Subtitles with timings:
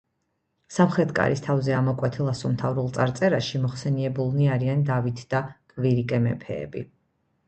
[0.75, 5.43] სამხრეთ კარის თავზე ამოკვეთილ ასომთავრულ წარწერაში მოხსენიებულნი არიან დავით და
[5.75, 6.83] კვირიკე მეფეები.